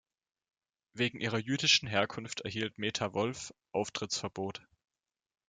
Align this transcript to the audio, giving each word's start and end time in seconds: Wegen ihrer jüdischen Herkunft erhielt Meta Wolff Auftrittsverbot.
Wegen 0.93 1.19
ihrer 1.19 1.37
jüdischen 1.37 1.87
Herkunft 1.87 2.41
erhielt 2.41 2.79
Meta 2.79 3.13
Wolff 3.13 3.53
Auftrittsverbot. 3.71 4.63